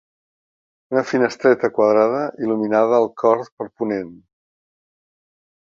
Una 0.93 1.03
finestreta 1.09 1.69
quadrada 1.75 2.23
il·luminada 2.45 2.97
el 3.03 3.07
cor 3.25 3.47
per 3.61 3.71
ponent. 3.83 4.13